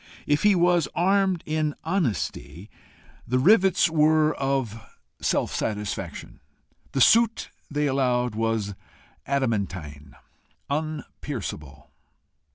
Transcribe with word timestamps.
If 0.25 0.41
he 0.41 0.55
was 0.55 0.87
armed 0.95 1.43
in 1.45 1.75
honesty, 1.83 2.71
the 3.27 3.37
rivets 3.37 3.87
were 3.87 4.33
of 4.37 4.81
self 5.21 5.53
satisfaction. 5.53 6.39
The 6.93 7.01
suit, 7.01 7.51
they 7.69 7.85
allowed, 7.85 8.33
was 8.33 8.73
adamantine, 9.27 10.15
unpierceable. 10.71 11.91